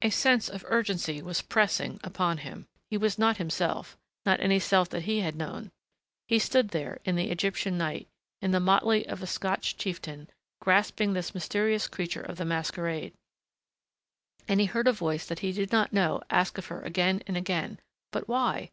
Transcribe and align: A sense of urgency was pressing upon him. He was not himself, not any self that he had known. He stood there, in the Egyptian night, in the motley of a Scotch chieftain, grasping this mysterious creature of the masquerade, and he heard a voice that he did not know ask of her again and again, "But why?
A 0.00 0.08
sense 0.08 0.48
of 0.48 0.64
urgency 0.66 1.20
was 1.20 1.42
pressing 1.42 2.00
upon 2.02 2.38
him. 2.38 2.68
He 2.88 2.96
was 2.96 3.18
not 3.18 3.36
himself, 3.36 3.98
not 4.24 4.40
any 4.40 4.58
self 4.58 4.88
that 4.88 5.02
he 5.02 5.20
had 5.20 5.36
known. 5.36 5.70
He 6.26 6.38
stood 6.38 6.70
there, 6.70 7.00
in 7.04 7.16
the 7.16 7.30
Egyptian 7.30 7.76
night, 7.76 8.08
in 8.40 8.52
the 8.52 8.60
motley 8.60 9.06
of 9.06 9.22
a 9.22 9.26
Scotch 9.26 9.76
chieftain, 9.76 10.30
grasping 10.62 11.12
this 11.12 11.34
mysterious 11.34 11.86
creature 11.86 12.22
of 12.22 12.38
the 12.38 12.46
masquerade, 12.46 13.12
and 14.48 14.58
he 14.58 14.64
heard 14.64 14.88
a 14.88 14.92
voice 14.94 15.26
that 15.26 15.40
he 15.40 15.52
did 15.52 15.70
not 15.70 15.92
know 15.92 16.22
ask 16.30 16.56
of 16.56 16.68
her 16.68 16.80
again 16.80 17.20
and 17.26 17.36
again, 17.36 17.78
"But 18.10 18.28
why? 18.28 18.48